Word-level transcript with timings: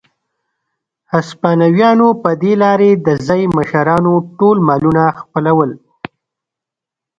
هسپانویانو 1.13 2.07
په 2.23 2.29
دې 2.41 2.53
لارې 2.63 2.91
د 3.05 3.07
ځايي 3.25 3.47
مشرانو 3.57 4.13
ټول 4.37 4.57
مالونه 4.67 5.03
خپلول. 5.19 5.71